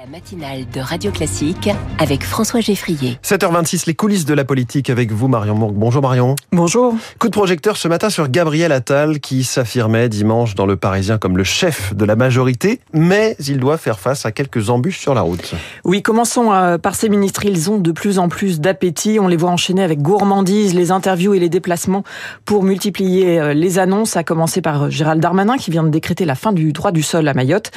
La 0.00 0.06
matinale 0.06 0.64
de 0.72 0.80
Radio 0.80 1.10
Classique 1.10 1.68
avec 1.98 2.22
François 2.22 2.60
Geffrier. 2.60 3.18
7h26, 3.22 3.82
les 3.86 3.92
coulisses 3.92 4.24
de 4.24 4.32
la 4.32 4.46
politique 4.46 4.88
avec 4.88 5.12
vous, 5.12 5.28
Marion 5.28 5.54
Mourgue. 5.54 5.74
Bonjour 5.74 6.00
Marion. 6.00 6.36
Bonjour. 6.52 6.94
Coup 7.18 7.26
de 7.26 7.32
projecteur 7.32 7.76
ce 7.76 7.86
matin 7.86 8.08
sur 8.08 8.30
Gabriel 8.30 8.72
Attal 8.72 9.20
qui 9.20 9.44
s'affirmait 9.44 10.08
dimanche 10.08 10.54
dans 10.54 10.64
Le 10.64 10.76
Parisien 10.76 11.18
comme 11.18 11.36
le 11.36 11.44
chef 11.44 11.94
de 11.94 12.06
la 12.06 12.16
majorité, 12.16 12.80
mais 12.94 13.36
il 13.46 13.58
doit 13.58 13.76
faire 13.76 13.98
face 13.98 14.24
à 14.24 14.32
quelques 14.32 14.70
embûches 14.70 15.00
sur 15.00 15.12
la 15.12 15.20
route. 15.20 15.52
Oui, 15.84 16.00
commençons 16.00 16.50
euh, 16.50 16.78
par 16.78 16.94
ces 16.94 17.10
ministres. 17.10 17.44
Ils 17.44 17.70
ont 17.70 17.76
de 17.76 17.92
plus 17.92 18.18
en 18.18 18.30
plus 18.30 18.58
d'appétit. 18.58 19.18
On 19.20 19.28
les 19.28 19.36
voit 19.36 19.50
enchaîner 19.50 19.82
avec 19.82 20.00
gourmandise 20.00 20.72
les 20.72 20.92
interviews 20.92 21.34
et 21.34 21.38
les 21.38 21.50
déplacements 21.50 22.04
pour 22.46 22.62
multiplier 22.62 23.38
euh, 23.38 23.52
les 23.52 23.78
annonces, 23.78 24.16
à 24.16 24.24
commencer 24.24 24.62
par 24.62 24.84
euh, 24.84 24.88
Gérald 24.88 25.20
Darmanin 25.20 25.58
qui 25.58 25.70
vient 25.70 25.84
de 25.84 25.90
décréter 25.90 26.24
la 26.24 26.36
fin 26.36 26.54
du 26.54 26.72
droit 26.72 26.90
du 26.90 27.02
sol 27.02 27.28
à 27.28 27.34
Mayotte 27.34 27.70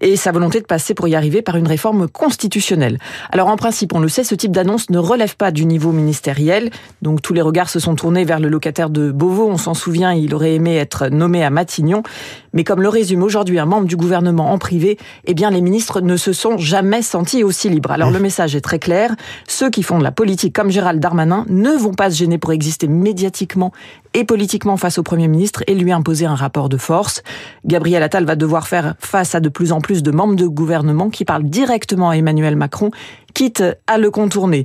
et 0.00 0.16
sa 0.16 0.32
volonté 0.32 0.62
de 0.62 0.66
passer 0.66 0.94
pour 0.94 1.06
y 1.06 1.14
arriver 1.14 1.42
par 1.42 1.56
une 1.56 1.65
réforme 1.66 2.08
constitutionnelle. 2.08 2.98
Alors 3.32 3.48
en 3.48 3.56
principe, 3.56 3.94
on 3.94 4.00
le 4.00 4.08
sait, 4.08 4.24
ce 4.24 4.34
type 4.34 4.52
d'annonce 4.52 4.90
ne 4.90 4.98
relève 4.98 5.36
pas 5.36 5.50
du 5.50 5.66
niveau 5.66 5.92
ministériel. 5.92 6.70
Donc 7.02 7.22
tous 7.22 7.34
les 7.34 7.42
regards 7.42 7.68
se 7.68 7.80
sont 7.80 7.94
tournés 7.94 8.24
vers 8.24 8.40
le 8.40 8.48
locataire 8.48 8.90
de 8.90 9.10
Beauvau. 9.10 9.48
On 9.48 9.56
s'en 9.56 9.74
souvient, 9.74 10.12
il 10.12 10.34
aurait 10.34 10.54
aimé 10.54 10.76
être 10.76 11.08
nommé 11.08 11.44
à 11.44 11.50
Matignon. 11.50 12.02
Mais 12.52 12.64
comme 12.64 12.80
le 12.80 12.88
résume 12.88 13.22
aujourd'hui 13.22 13.58
un 13.58 13.66
membre 13.66 13.86
du 13.86 13.96
gouvernement 13.96 14.52
en 14.52 14.58
privé, 14.58 14.98
eh 15.26 15.34
bien 15.34 15.50
les 15.50 15.60
ministres 15.60 16.00
ne 16.00 16.16
se 16.16 16.32
sont 16.32 16.56
jamais 16.58 17.02
sentis 17.02 17.44
aussi 17.44 17.68
libres. 17.68 17.90
Alors 17.90 18.10
le 18.10 18.18
message 18.18 18.56
est 18.56 18.60
très 18.60 18.78
clair. 18.78 19.14
Ceux 19.46 19.70
qui 19.70 19.82
font 19.82 19.98
de 19.98 20.04
la 20.04 20.12
politique 20.12 20.54
comme 20.54 20.70
Gérald 20.70 21.00
Darmanin 21.00 21.44
ne 21.48 21.70
vont 21.70 21.94
pas 21.94 22.10
se 22.10 22.16
gêner 22.16 22.38
pour 22.38 22.52
exister 22.52 22.88
médiatiquement 22.88 23.72
et 24.14 24.24
politiquement 24.24 24.78
face 24.78 24.96
au 24.96 25.02
Premier 25.02 25.28
ministre 25.28 25.62
et 25.66 25.74
lui 25.74 25.92
imposer 25.92 26.24
un 26.24 26.34
rapport 26.34 26.70
de 26.70 26.78
force. 26.78 27.22
Gabriel 27.66 28.02
Attal 28.02 28.24
va 28.24 28.36
devoir 28.36 28.66
faire 28.66 28.94
face 28.98 29.34
à 29.34 29.40
de 29.40 29.50
plus 29.50 29.72
en 29.72 29.80
plus 29.80 30.02
de 30.02 30.10
membres 30.10 30.36
de 30.36 30.46
gouvernement 30.46 31.10
qui 31.10 31.24
parlent 31.26 31.45
directement 31.46 32.10
à 32.10 32.16
Emmanuel 32.16 32.56
Macron, 32.56 32.90
quitte 33.34 33.62
à 33.86 33.98
le 33.98 34.10
contourner. 34.10 34.64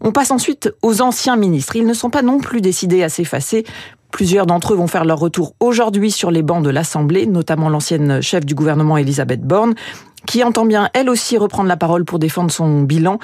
On 0.00 0.12
passe 0.12 0.30
ensuite 0.30 0.72
aux 0.82 1.02
anciens 1.02 1.36
ministres. 1.36 1.76
Ils 1.76 1.86
ne 1.86 1.94
sont 1.94 2.10
pas 2.10 2.22
non 2.22 2.38
plus 2.38 2.60
décidés 2.60 3.02
à 3.02 3.08
s'effacer. 3.08 3.64
Plusieurs 4.10 4.46
d'entre 4.46 4.74
eux 4.74 4.76
vont 4.76 4.86
faire 4.86 5.04
leur 5.04 5.18
retour 5.18 5.54
aujourd'hui 5.58 6.10
sur 6.10 6.30
les 6.30 6.42
bancs 6.42 6.62
de 6.62 6.70
l'Assemblée, 6.70 7.26
notamment 7.26 7.68
l'ancienne 7.68 8.20
chef 8.20 8.44
du 8.44 8.54
gouvernement 8.54 8.98
Elisabeth 8.98 9.40
Borne, 9.40 9.74
qui 10.26 10.44
entend 10.44 10.66
bien 10.66 10.90
elle 10.92 11.08
aussi 11.08 11.38
reprendre 11.38 11.68
la 11.68 11.76
parole 11.76 12.04
pour 12.04 12.18
défendre 12.18 12.50
son 12.50 12.82
bilan. 12.82 13.18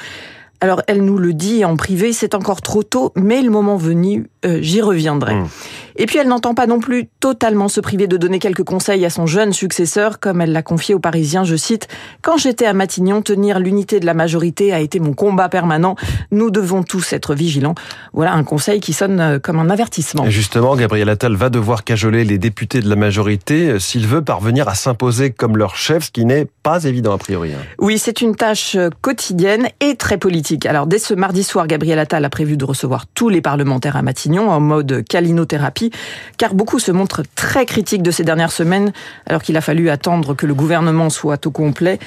Alors 0.60 0.82
elle 0.88 1.04
nous 1.04 1.18
le 1.18 1.34
dit 1.34 1.64
en 1.64 1.76
privé, 1.76 2.12
c'est 2.12 2.34
encore 2.34 2.62
trop 2.62 2.82
tôt, 2.82 3.12
mais 3.14 3.42
le 3.42 3.50
moment 3.50 3.76
venu, 3.76 4.26
euh, 4.44 4.58
j'y 4.60 4.80
reviendrai. 4.80 5.34
Mmh. 5.34 5.48
Et 5.96 6.06
puis 6.06 6.18
elle 6.18 6.28
n'entend 6.28 6.54
pas 6.54 6.66
non 6.66 6.80
plus 6.80 7.08
totalement 7.20 7.68
se 7.68 7.80
priver 7.80 8.06
de 8.06 8.16
donner 8.16 8.38
quelques 8.38 8.64
conseils 8.64 9.04
à 9.04 9.10
son 9.10 9.26
jeune 9.26 9.52
successeur, 9.52 10.18
comme 10.18 10.40
elle 10.40 10.52
l'a 10.52 10.62
confié 10.62 10.94
aux 10.94 11.00
Parisiens, 11.00 11.44
je 11.44 11.56
cite, 11.56 11.88
Quand 12.22 12.36
j'étais 12.38 12.66
à 12.66 12.72
Matignon, 12.72 13.22
tenir 13.22 13.58
l'unité 13.60 14.00
de 14.00 14.06
la 14.06 14.14
majorité 14.14 14.72
a 14.72 14.80
été 14.80 15.00
mon 15.00 15.12
combat 15.12 15.48
permanent. 15.48 15.96
Nous 16.30 16.50
devons 16.50 16.82
tous 16.82 17.12
être 17.12 17.34
vigilants. 17.34 17.74
Voilà 18.12 18.32
un 18.32 18.44
conseil 18.44 18.80
qui 18.80 18.92
sonne 18.92 19.20
euh, 19.20 19.38
comme 19.38 19.58
un 19.58 19.70
avertissement. 19.70 20.24
Et 20.24 20.30
justement, 20.30 20.74
Gabriel 20.76 21.08
Attal 21.08 21.34
va 21.34 21.50
devoir 21.50 21.84
cajoler 21.84 22.24
les 22.24 22.38
députés 22.38 22.80
de 22.80 22.88
la 22.88 22.96
majorité 22.96 23.68
euh, 23.68 23.78
s'il 23.78 24.06
veut 24.06 24.22
parvenir 24.22 24.68
à 24.68 24.74
s'imposer 24.74 25.30
comme 25.30 25.56
leur 25.56 25.76
chef, 25.76 26.04
ce 26.04 26.10
qui 26.10 26.24
n'est 26.24 26.46
pas 26.62 26.84
évident 26.84 27.12
a 27.12 27.18
priori. 27.18 27.52
Hein. 27.52 27.62
Oui, 27.78 27.98
c'est 27.98 28.20
une 28.20 28.34
tâche 28.34 28.76
quotidienne 29.02 29.68
et 29.80 29.96
très 29.96 30.18
politique. 30.18 30.47
Alors 30.66 30.86
dès 30.86 30.98
ce 30.98 31.14
mardi 31.14 31.42
soir, 31.42 31.66
Gabriel 31.66 31.98
Attal 31.98 32.24
a 32.24 32.30
prévu 32.30 32.56
de 32.56 32.64
recevoir 32.64 33.06
tous 33.06 33.28
les 33.28 33.40
parlementaires 33.40 33.96
à 33.96 34.02
Matignon 34.02 34.50
en 34.50 34.60
mode 34.60 35.04
calinothérapie 35.08 35.90
car 36.36 36.54
beaucoup 36.54 36.78
se 36.78 36.92
montrent 36.92 37.22
très 37.34 37.66
critiques 37.66 38.02
de 38.02 38.10
ces 38.10 38.24
dernières 38.24 38.52
semaines, 38.52 38.92
alors 39.26 39.42
qu'il 39.42 39.56
a 39.56 39.60
fallu 39.60 39.90
attendre 39.90 40.34
que 40.34 40.46
le 40.46 40.54
gouvernement 40.54 41.10
soit 41.10 41.46
au 41.46 41.50
complet. 41.50 41.98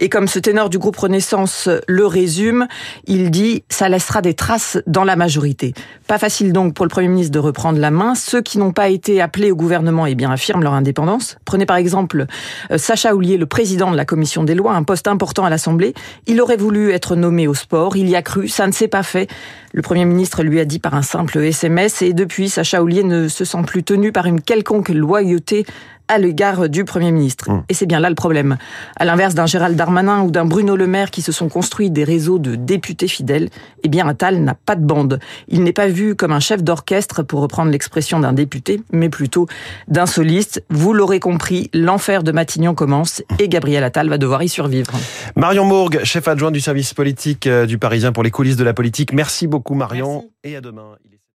Et 0.00 0.08
comme 0.08 0.28
ce 0.28 0.38
ténor 0.38 0.70
du 0.70 0.78
groupe 0.78 0.96
Renaissance 0.96 1.68
le 1.88 2.06
résume, 2.06 2.68
il 3.06 3.32
dit 3.32 3.64
«ça 3.68 3.88
laissera 3.88 4.22
des 4.22 4.34
traces 4.34 4.78
dans 4.86 5.02
la 5.02 5.16
majorité». 5.16 5.74
Pas 6.06 6.18
facile 6.18 6.52
donc 6.52 6.74
pour 6.74 6.84
le 6.84 6.88
Premier 6.88 7.08
ministre 7.08 7.32
de 7.32 7.40
reprendre 7.40 7.80
la 7.80 7.90
main. 7.90 8.14
Ceux 8.14 8.40
qui 8.40 8.58
n'ont 8.58 8.70
pas 8.70 8.90
été 8.90 9.20
appelés 9.20 9.50
au 9.50 9.56
gouvernement 9.56 10.06
eh 10.06 10.14
bien, 10.14 10.30
affirment 10.30 10.62
leur 10.62 10.74
indépendance. 10.74 11.36
Prenez 11.44 11.66
par 11.66 11.76
exemple 11.76 12.26
euh, 12.70 12.78
Sacha 12.78 13.14
Houlier, 13.14 13.36
le 13.38 13.46
président 13.46 13.90
de 13.90 13.96
la 13.96 14.04
Commission 14.04 14.44
des 14.44 14.54
lois, 14.54 14.74
un 14.74 14.84
poste 14.84 15.08
important 15.08 15.44
à 15.44 15.50
l'Assemblée. 15.50 15.94
Il 16.26 16.40
aurait 16.40 16.56
voulu 16.56 16.92
être 16.92 17.16
nommé 17.16 17.48
au 17.48 17.54
sport, 17.54 17.87
il 17.96 18.08
y 18.08 18.16
a 18.16 18.22
cru, 18.22 18.48
ça 18.48 18.66
ne 18.66 18.72
s'est 18.72 18.88
pas 18.88 19.02
fait. 19.02 19.28
Le 19.72 19.82
Premier 19.82 20.04
ministre 20.04 20.42
lui 20.42 20.60
a 20.60 20.64
dit 20.64 20.78
par 20.78 20.94
un 20.94 21.02
simple 21.02 21.38
SMS 21.38 22.02
et 22.02 22.12
depuis, 22.12 22.48
Sacha 22.48 22.82
Houlier 22.82 23.04
ne 23.04 23.28
se 23.28 23.44
sent 23.44 23.62
plus 23.66 23.84
tenu 23.84 24.12
par 24.12 24.26
une 24.26 24.40
quelconque 24.40 24.88
loyauté 24.88 25.66
à 26.08 26.18
l'égard 26.18 26.68
du 26.68 26.84
Premier 26.84 27.12
ministre. 27.12 27.50
Mmh. 27.50 27.64
Et 27.68 27.74
c'est 27.74 27.86
bien 27.86 28.00
là 28.00 28.08
le 28.08 28.14
problème. 28.14 28.58
À 28.96 29.04
l'inverse 29.04 29.34
d'un 29.34 29.46
Gérald 29.46 29.76
Darmanin 29.76 30.22
ou 30.22 30.30
d'un 30.30 30.44
Bruno 30.44 30.76
Le 30.76 30.86
Maire 30.86 31.10
qui 31.10 31.22
se 31.22 31.32
sont 31.32 31.48
construits 31.48 31.90
des 31.90 32.04
réseaux 32.04 32.38
de 32.38 32.54
députés 32.54 33.08
fidèles, 33.08 33.48
eh 33.84 33.88
bien 33.88 34.08
Attal 34.08 34.42
n'a 34.42 34.54
pas 34.54 34.74
de 34.74 34.84
bande. 34.84 35.20
Il 35.48 35.62
n'est 35.62 35.72
pas 35.72 35.88
vu 35.88 36.16
comme 36.16 36.32
un 36.32 36.40
chef 36.40 36.62
d'orchestre, 36.62 37.22
pour 37.22 37.40
reprendre 37.40 37.70
l'expression 37.70 38.20
d'un 38.20 38.32
député, 38.32 38.80
mais 38.92 39.08
plutôt 39.08 39.46
d'un 39.88 40.06
soliste. 40.06 40.64
Vous 40.70 40.92
l'aurez 40.92 41.20
compris, 41.20 41.70
l'enfer 41.74 42.22
de 42.22 42.32
Matignon 42.32 42.74
commence 42.74 43.22
et 43.38 43.48
Gabriel 43.48 43.84
Attal 43.84 44.08
va 44.08 44.18
devoir 44.18 44.42
y 44.42 44.48
survivre. 44.48 44.92
Marion 45.36 45.64
Mourgue, 45.64 46.00
chef 46.04 46.28
adjoint 46.28 46.50
du 46.50 46.60
service 46.60 46.94
politique 46.94 47.46
euh, 47.46 47.66
du 47.66 47.78
Parisien 47.78 48.12
pour 48.12 48.22
les 48.22 48.30
coulisses 48.30 48.56
de 48.56 48.64
la 48.64 48.74
politique. 48.74 49.12
Merci 49.12 49.46
beaucoup 49.46 49.74
Marion 49.74 50.14
Merci. 50.14 50.28
et 50.44 50.56
à 50.56 50.60
demain. 50.60 50.96